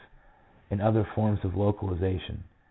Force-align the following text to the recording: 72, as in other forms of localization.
72, 0.69 0.73
as 0.73 0.73
in 0.73 0.81
other 0.81 1.07
forms 1.13 1.39
of 1.45 1.53
localization. 1.55 2.43